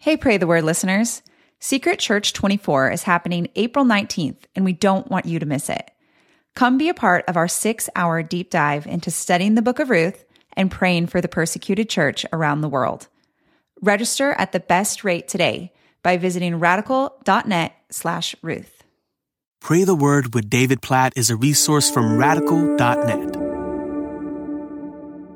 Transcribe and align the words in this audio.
Hey, 0.00 0.16
Pray 0.16 0.36
the 0.36 0.46
Word 0.46 0.62
listeners. 0.62 1.22
Secret 1.58 1.98
Church 1.98 2.32
24 2.32 2.92
is 2.92 3.02
happening 3.02 3.48
April 3.56 3.84
19th, 3.84 4.44
and 4.54 4.64
we 4.64 4.72
don't 4.72 5.10
want 5.10 5.26
you 5.26 5.40
to 5.40 5.46
miss 5.46 5.68
it. 5.68 5.90
Come 6.54 6.78
be 6.78 6.88
a 6.88 6.94
part 6.94 7.24
of 7.26 7.36
our 7.36 7.48
six 7.48 7.90
hour 7.96 8.22
deep 8.22 8.48
dive 8.48 8.86
into 8.86 9.10
studying 9.10 9.56
the 9.56 9.62
book 9.62 9.80
of 9.80 9.90
Ruth 9.90 10.24
and 10.52 10.70
praying 10.70 11.08
for 11.08 11.20
the 11.20 11.26
persecuted 11.26 11.88
church 11.88 12.24
around 12.32 12.60
the 12.60 12.68
world. 12.68 13.08
Register 13.82 14.30
at 14.38 14.52
the 14.52 14.60
best 14.60 15.02
rate 15.02 15.26
today 15.26 15.72
by 16.04 16.16
visiting 16.16 16.60
radical.net 16.60 17.72
slash 17.90 18.36
Ruth. 18.40 18.84
Pray 19.60 19.82
the 19.82 19.96
Word 19.96 20.32
with 20.32 20.48
David 20.48 20.80
Platt 20.80 21.12
is 21.16 21.28
a 21.28 21.36
resource 21.36 21.90
from 21.90 22.16
radical.net. 22.18 23.37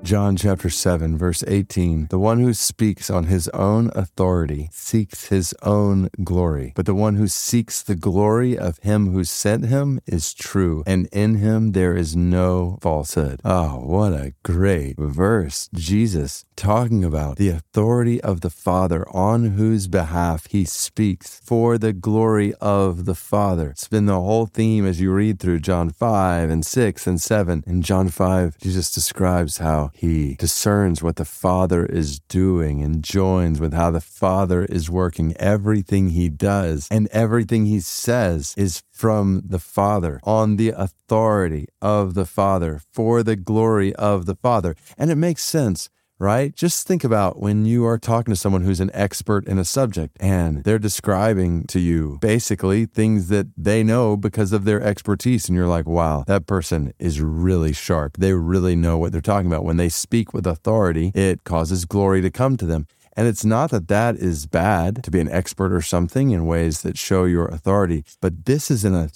John 0.03 0.35
chapter 0.37 0.69
7, 0.69 1.17
verse 1.17 1.45
18 1.47 2.09
The 2.11 2.19
one 2.19 2.41
who 2.41 2.55
speaks 2.55 3.09
on 3.09 3.25
his 3.25 3.47
own 3.51 3.93
authority 3.95 4.69
seeks 4.73 5.29
his 5.29 5.55
own 5.63 6.11
glory, 6.25 6.73
but 6.75 6.87
the 6.87 6.95
one 6.95 7.15
who 7.15 7.29
seeks 7.29 7.81
the 7.83 7.95
glory 7.95 8.59
of 8.59 8.79
him 8.79 9.13
who 9.13 9.23
sent 9.23 9.67
him 9.67 10.01
is 10.05 10.35
true, 10.35 10.83
and 10.89 11.09
in 11.13 11.37
him 11.37 11.71
there 11.71 11.95
is 11.95 12.17
no 12.17 12.79
falsehood. 12.83 13.41
Oh, 13.45 13.79
what 13.79 14.13
a 14.13 14.35
great 14.43 14.97
verse. 14.99 15.71
Jesus 15.73 16.45
talking 16.57 17.05
about 17.05 17.37
the 17.37 17.51
authority 17.51 18.21
of 18.23 18.41
the 18.41 18.51
Father 18.51 19.09
on 19.11 19.53
whose 19.53 19.87
behalf 19.87 20.47
he 20.51 20.65
speaks 20.65 21.39
for 21.45 21.79
the 21.79 21.93
glory 21.93 22.53
of 22.61 23.05
the 23.05 23.15
Father. 23.15 23.71
It's 23.71 23.87
been 23.87 24.07
the 24.07 24.21
whole 24.21 24.47
theme 24.47 24.85
as 24.85 25.01
you 25.01 25.13
read 25.13 25.39
through 25.39 25.61
John 25.61 25.91
5 25.91 26.51
and 26.51 26.67
6 26.67 27.07
and 27.07 27.23
7. 27.23 27.63
In 27.69 27.83
John 27.83 28.09
5, 28.09 28.59
Jesus 28.59 28.93
describes 28.93 29.59
how 29.59 29.92
he 29.93 30.35
discerns 30.35 31.03
what 31.03 31.17
the 31.17 31.25
Father 31.25 31.87
is 31.87 32.19
doing 32.21 32.83
and 32.83 33.05
joins 33.05 33.61
with 33.61 33.73
how 33.73 33.91
the 33.91 34.01
Father 34.01 34.65
is 34.65 34.91
working. 34.91 35.37
Everything 35.37 36.11
he 36.11 36.29
does 36.29 36.89
and 36.91 37.09
everything 37.13 37.67
he 37.67 37.81
says 37.81 38.55
is 38.57 38.83
from 38.91 39.43
the 39.45 39.59
Father 39.59 40.19
on 40.25 40.57
the 40.57 40.71
authority 40.71 41.69
of 41.81 42.15
the 42.15 42.27
Father 42.27 42.81
for 42.93 43.23
the 43.23 43.37
glory 43.37 43.95
of 43.95 44.27
the 44.27 44.35
Father. 44.35 44.75
And 44.99 45.11
it 45.11 45.17
makes 45.17 45.45
sense 45.45 45.89
right? 46.23 46.55
Just 46.55 46.87
think 46.87 47.03
about 47.03 47.41
when 47.41 47.67
you 47.67 47.85
are 47.85 47.99
talking 47.99 48.33
to 48.33 48.39
someone 48.39 48.63
who's 48.63 48.79
an 48.79 48.93
expert 48.95 49.45
in 49.49 49.59
a 49.59 49.65
subject 49.65 50.17
and 50.21 50.63
they're 50.63 50.79
describing 50.79 51.65
to 51.65 51.81
you 51.81 52.19
basically 52.21 52.87
things 52.87 53.27
that 53.27 53.49
they 53.57 53.83
know 53.83 54.17
because 54.17 54.53
of 54.53 54.65
their 54.65 54.81
expertise. 54.81 55.49
And 55.49 55.57
you're 55.57 55.67
like, 55.67 55.87
wow, 55.87 56.23
that 56.29 56.47
person 56.47 56.95
is 57.01 57.21
really 57.21 57.73
sharp. 57.73 58.19
They 58.19 58.35
really 58.35 58.77
know 58.77 58.99
what 58.99 59.11
they're 59.11 59.21
talking 59.21 59.49
about. 59.49 59.65
When 59.65 59.79
they 59.79 59.89
speak 59.89 60.33
with 60.33 60.47
authority, 60.47 61.11
it 61.13 61.43
causes 61.43 61.85
glory 61.85 62.23
to 62.23 62.31
come 62.31 62.57
to 62.59 62.67
them. 62.67 62.87
And 63.15 63.29
it's 63.29 63.45
not 63.45 63.71
that 63.71 63.89
that 63.89 64.17
is 64.17 64.47
bad 64.47 65.03
to 65.05 65.11
be 65.11 65.21
an 65.21 65.29
expert 65.29 65.73
or 65.73 65.83
something 65.83 66.31
in 66.31 66.47
ways 66.47 66.81
that 66.83 66.97
show 66.97 67.25
your 67.25 67.47
authority, 67.47 68.05
but 68.21 68.47
this 68.47 68.71
is 68.71 68.85
in 68.85 68.95
a 68.95 69.11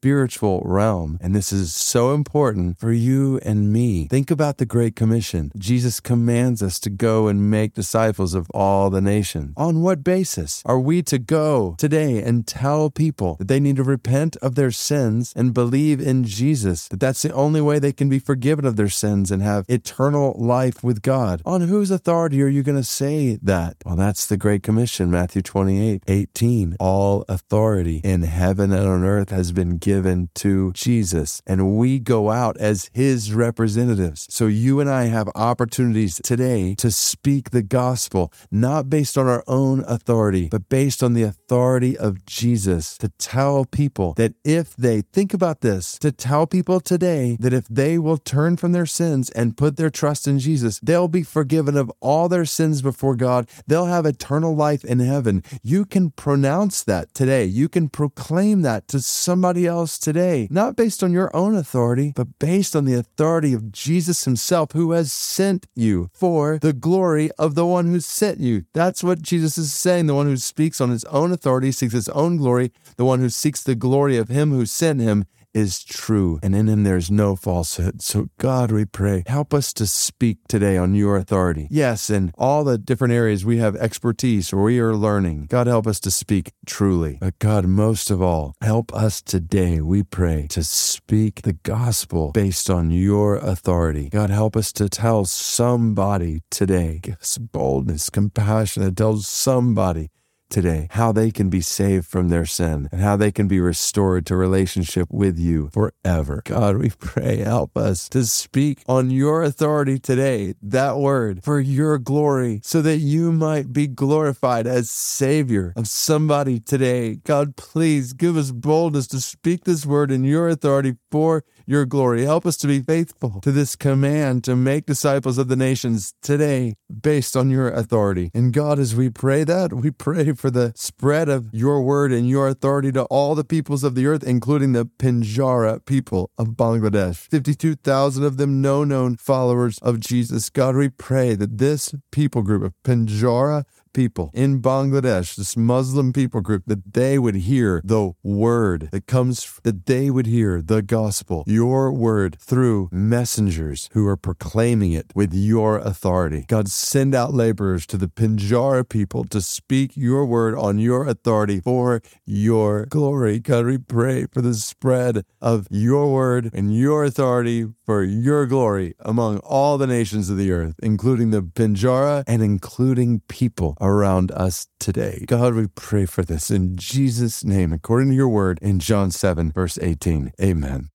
spiritual 0.00 0.62
realm. 0.64 1.18
And 1.20 1.34
this 1.34 1.52
is 1.52 1.74
so 1.74 2.14
important 2.14 2.78
for 2.78 2.90
you 2.90 3.38
and 3.44 3.70
me. 3.70 4.06
Think 4.06 4.30
about 4.30 4.56
the 4.56 4.64
Great 4.64 4.96
Commission. 4.96 5.52
Jesus 5.58 6.00
commands 6.00 6.62
us 6.62 6.80
to 6.80 6.88
go 6.88 7.28
and 7.28 7.50
make 7.50 7.74
disciples 7.74 8.32
of 8.32 8.48
all 8.54 8.88
the 8.88 9.02
nations. 9.02 9.52
On 9.58 9.82
what 9.82 10.02
basis 10.02 10.62
are 10.64 10.80
we 10.80 11.02
to 11.02 11.18
go 11.18 11.74
today 11.76 12.22
and 12.22 12.46
tell 12.46 12.88
people 12.88 13.36
that 13.40 13.48
they 13.48 13.60
need 13.60 13.76
to 13.76 13.82
repent 13.82 14.36
of 14.36 14.54
their 14.54 14.70
sins 14.70 15.34
and 15.36 15.52
believe 15.52 16.00
in 16.00 16.24
Jesus, 16.24 16.88
that 16.88 17.00
that's 17.00 17.20
the 17.20 17.34
only 17.34 17.60
way 17.60 17.78
they 17.78 17.92
can 17.92 18.08
be 18.08 18.18
forgiven 18.18 18.64
of 18.64 18.76
their 18.76 18.88
sins 18.88 19.30
and 19.30 19.42
have 19.42 19.66
eternal 19.68 20.34
life 20.38 20.82
with 20.82 21.02
God? 21.02 21.42
On 21.44 21.60
whose 21.68 21.90
authority 21.90 22.42
are 22.42 22.48
you 22.48 22.62
going 22.62 22.78
to 22.78 22.82
say 22.82 23.38
that? 23.42 23.76
Well, 23.84 23.96
that's 23.96 24.24
the 24.24 24.38
Great 24.38 24.62
Commission, 24.62 25.10
Matthew 25.10 25.42
28 25.42 26.04
18. 26.06 26.78
All 26.80 27.26
authority 27.28 28.00
in 28.02 28.22
heaven 28.22 28.72
and 28.72 28.88
on 28.88 29.04
earth 29.04 29.28
has 29.28 29.52
been 29.52 29.76
given 29.76 29.89
to 29.90 30.72
Jesus, 30.72 31.42
and 31.46 31.76
we 31.76 31.98
go 31.98 32.30
out 32.30 32.56
as 32.58 32.88
his 32.92 33.34
representatives. 33.34 34.26
So 34.30 34.46
you 34.46 34.78
and 34.78 34.88
I 34.88 35.04
have 35.06 35.28
opportunities 35.34 36.20
today 36.22 36.74
to 36.76 36.92
speak 36.92 37.50
the 37.50 37.62
gospel, 37.62 38.32
not 38.52 38.88
based 38.88 39.18
on 39.18 39.26
our 39.26 39.42
own 39.48 39.84
authority, 39.88 40.48
but 40.48 40.68
based 40.68 41.02
on 41.02 41.14
the 41.14 41.24
authority 41.24 41.98
of 41.98 42.24
Jesus 42.24 42.96
to 42.98 43.08
tell 43.18 43.64
people 43.64 44.14
that 44.14 44.34
if 44.44 44.76
they 44.76 45.00
think 45.00 45.34
about 45.34 45.60
this, 45.60 45.98
to 45.98 46.12
tell 46.12 46.46
people 46.46 46.78
today 46.78 47.36
that 47.40 47.52
if 47.52 47.66
they 47.66 47.98
will 47.98 48.18
turn 48.18 48.56
from 48.56 48.70
their 48.70 48.86
sins 48.86 49.28
and 49.30 49.56
put 49.56 49.76
their 49.76 49.90
trust 49.90 50.28
in 50.28 50.38
Jesus, 50.38 50.78
they'll 50.80 51.08
be 51.08 51.24
forgiven 51.24 51.76
of 51.76 51.90
all 52.00 52.28
their 52.28 52.44
sins 52.44 52.80
before 52.80 53.16
God. 53.16 53.48
They'll 53.66 53.86
have 53.86 54.06
eternal 54.06 54.54
life 54.54 54.84
in 54.84 55.00
heaven. 55.00 55.42
You 55.62 55.84
can 55.84 56.10
pronounce 56.10 56.84
that 56.84 57.12
today. 57.12 57.44
You 57.44 57.68
can 57.68 57.88
proclaim 57.88 58.62
that 58.62 58.86
to 58.88 59.00
somebody 59.00 59.66
else 59.66 59.79
today, 59.86 60.48
not 60.50 60.76
based 60.76 61.02
on 61.02 61.12
your 61.12 61.34
own 61.34 61.54
authority, 61.56 62.12
but 62.14 62.38
based 62.38 62.76
on 62.76 62.84
the 62.84 62.94
authority 62.94 63.52
of 63.52 63.72
Jesus 63.72 64.24
himself 64.24 64.72
who 64.72 64.92
has 64.92 65.12
sent 65.12 65.66
you 65.74 66.10
for 66.12 66.58
the 66.58 66.72
glory 66.72 67.30
of 67.38 67.54
the 67.54 67.66
one 67.66 67.86
who 67.86 68.00
sent 68.00 68.40
you. 68.40 68.64
That's 68.72 69.02
what 69.02 69.22
Jesus 69.22 69.56
is 69.56 69.72
saying. 69.72 70.06
The 70.06 70.14
one 70.14 70.26
who 70.26 70.36
speaks 70.36 70.80
on 70.80 70.90
his 70.90 71.04
own 71.04 71.32
authority 71.32 71.72
seeks 71.72 71.94
his 71.94 72.08
own 72.10 72.36
glory. 72.36 72.72
The 72.96 73.04
one 73.04 73.20
who 73.20 73.30
seeks 73.30 73.62
the 73.62 73.74
glory 73.74 74.16
of 74.16 74.28
him 74.28 74.50
who 74.50 74.66
sent 74.66 75.00
him 75.00 75.24
is 75.54 75.82
true, 75.82 76.38
and 76.42 76.54
in 76.54 76.68
him 76.68 76.84
there's 76.84 77.10
no 77.10 77.36
falsehood. 77.36 78.02
So, 78.02 78.28
God, 78.38 78.70
we 78.70 78.84
pray, 78.84 79.24
help 79.26 79.52
us 79.52 79.72
to 79.74 79.86
speak 79.86 80.38
today 80.48 80.76
on 80.76 80.94
your 80.94 81.16
authority. 81.16 81.68
Yes, 81.70 82.10
in 82.10 82.32
all 82.38 82.64
the 82.64 82.78
different 82.78 83.14
areas 83.14 83.44
we 83.44 83.58
have 83.58 83.76
expertise 83.76 84.52
or 84.52 84.62
we 84.62 84.78
are 84.78 84.94
learning. 84.94 85.46
God, 85.48 85.66
help 85.66 85.86
us 85.86 86.00
to 86.00 86.10
speak 86.10 86.52
truly. 86.66 87.18
But, 87.20 87.38
God, 87.38 87.66
most 87.66 88.10
of 88.10 88.22
all, 88.22 88.54
help 88.60 88.94
us 88.94 89.20
today, 89.22 89.80
we 89.80 90.02
pray, 90.02 90.46
to 90.50 90.62
speak 90.62 91.42
the 91.42 91.54
gospel 91.54 92.32
based 92.32 92.70
on 92.70 92.90
your 92.90 93.36
authority. 93.36 94.08
God, 94.10 94.30
help 94.30 94.56
us 94.56 94.72
to 94.74 94.88
tell 94.88 95.24
somebody 95.24 96.42
today, 96.50 97.00
give 97.02 97.20
us 97.20 97.38
boldness, 97.38 98.10
compassion 98.10 98.82
to 98.82 98.92
tell 98.92 99.16
somebody 99.18 100.10
today 100.50 100.88
how 100.90 101.12
they 101.12 101.30
can 101.30 101.48
be 101.48 101.60
saved 101.60 102.06
from 102.06 102.28
their 102.28 102.44
sin 102.44 102.88
and 102.92 103.00
how 103.00 103.16
they 103.16 103.30
can 103.30 103.48
be 103.48 103.60
restored 103.60 104.26
to 104.26 104.36
relationship 104.36 105.08
with 105.10 105.38
you 105.38 105.70
forever. 105.72 106.42
God, 106.44 106.76
we 106.76 106.90
pray, 106.90 107.38
help 107.38 107.76
us 107.76 108.08
to 108.10 108.24
speak 108.24 108.82
on 108.86 109.10
your 109.10 109.42
authority 109.42 109.98
today, 109.98 110.54
that 110.62 110.98
word 110.98 111.42
for 111.44 111.60
your 111.60 111.98
glory, 111.98 112.60
so 112.62 112.82
that 112.82 112.98
you 112.98 113.32
might 113.32 113.72
be 113.72 113.86
glorified 113.86 114.66
as 114.66 114.90
Savior 114.90 115.72
of 115.76 115.88
somebody 115.88 116.60
today. 116.60 117.16
God, 117.16 117.56
please 117.56 118.12
give 118.12 118.36
us 118.36 118.50
boldness 118.50 119.06
to 119.08 119.20
speak 119.20 119.64
this 119.64 119.86
word 119.86 120.10
in 120.10 120.24
your 120.24 120.48
authority 120.48 120.96
for 121.10 121.44
your 121.66 121.84
glory. 121.86 122.24
Help 122.24 122.46
us 122.46 122.56
to 122.58 122.66
be 122.66 122.80
faithful 122.80 123.40
to 123.40 123.52
this 123.52 123.76
command 123.76 124.44
to 124.44 124.56
make 124.56 124.86
disciples 124.86 125.38
of 125.38 125.48
the 125.48 125.56
nations 125.56 126.14
today 126.22 126.76
based 126.90 127.36
on 127.36 127.50
your 127.50 127.68
authority. 127.68 128.30
And 128.34 128.52
God, 128.52 128.78
as 128.78 128.94
we 128.94 129.10
pray 129.10 129.44
that, 129.44 129.72
we 129.72 129.90
pray 129.90 130.32
for 130.32 130.50
the 130.50 130.72
spread 130.74 131.28
of 131.28 131.48
your 131.52 131.82
word 131.82 132.12
and 132.12 132.28
your 132.28 132.48
authority 132.48 132.92
to 132.92 133.04
all 133.04 133.34
the 133.34 133.44
peoples 133.44 133.84
of 133.84 133.94
the 133.94 134.06
earth, 134.06 134.22
including 134.22 134.72
the 134.72 134.86
Pinjara 134.86 135.84
people 135.84 136.30
of 136.38 136.48
Bangladesh. 136.48 137.28
52,000 137.28 138.24
of 138.24 138.36
them 138.36 138.60
no 138.60 138.84
known 138.84 139.16
followers 139.16 139.78
of 139.78 140.00
Jesus. 140.00 140.50
God, 140.50 140.76
we 140.76 140.88
pray 140.88 141.34
that 141.34 141.58
this 141.58 141.94
people 142.10 142.42
group 142.42 142.62
of 142.62 142.74
Pinjara 142.82 143.64
people 143.92 144.30
in 144.34 144.60
Bangladesh, 144.62 145.36
this 145.36 145.56
Muslim 145.56 146.12
people 146.12 146.40
group, 146.40 146.64
that 146.66 146.94
they 146.94 147.18
would 147.18 147.34
hear 147.34 147.80
the 147.84 148.12
word 148.22 148.88
that 148.92 149.06
comes, 149.06 149.60
that 149.62 149.86
they 149.86 150.10
would 150.10 150.26
hear 150.26 150.62
the 150.62 150.82
gospel, 150.82 151.44
your 151.46 151.92
word 151.92 152.36
through 152.40 152.88
messengers 152.92 153.88
who 153.92 154.06
are 154.06 154.16
proclaiming 154.16 154.92
it 154.92 155.12
with 155.14 155.32
your 155.34 155.78
authority. 155.78 156.44
God, 156.48 156.68
send 156.68 157.14
out 157.14 157.34
laborers 157.34 157.86
to 157.86 157.96
the 157.96 158.08
Pinjara 158.08 158.88
people 158.88 159.24
to 159.24 159.40
speak 159.40 159.96
your 159.96 160.24
word 160.24 160.56
on 160.56 160.78
your 160.78 161.06
authority 161.06 161.60
for 161.60 162.02
your 162.24 162.86
glory. 162.86 163.38
God, 163.40 163.66
we 163.66 163.78
pray 163.78 164.26
for 164.32 164.42
the 164.42 164.54
spread 164.54 165.24
of 165.40 165.66
your 165.70 166.12
word 166.12 166.50
and 166.52 166.76
your 166.76 167.04
authority 167.04 167.66
for 167.84 168.02
your 168.02 168.46
glory 168.46 168.94
among 169.00 169.38
all 169.38 169.78
the 169.78 169.86
nations 169.86 170.30
of 170.30 170.36
the 170.36 170.52
earth, 170.52 170.74
including 170.82 171.30
the 171.30 171.42
Pinjara 171.42 172.24
and 172.26 172.42
including 172.42 173.20
people 173.28 173.76
around 173.80 174.30
us 174.32 174.66
today. 174.78 175.24
God, 175.26 175.54
we 175.54 175.66
pray 175.68 176.06
for 176.06 176.22
this 176.22 176.50
in 176.50 176.76
Jesus' 176.76 177.44
name, 177.44 177.72
according 177.72 178.10
to 178.10 178.14
your 178.14 178.28
word 178.28 178.58
in 178.60 178.78
John 178.78 179.10
7, 179.10 179.52
verse 179.52 179.78
18. 179.80 180.32
Amen. 180.40 180.89